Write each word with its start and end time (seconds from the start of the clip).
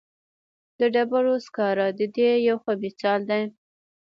د 0.79 0.81
ډبرو 0.93 1.35
سکاره 1.45 1.87
د 1.99 2.01
دې 2.15 2.29
یو 2.47 2.57
ښه 2.63 2.73
مثال 2.83 3.19
دی. 3.29 3.43